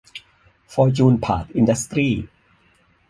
[0.71, 2.13] ฟอร์จูน พาร์ท อินดัสตรี้